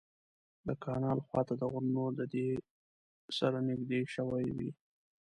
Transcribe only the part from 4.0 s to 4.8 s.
شوې وې.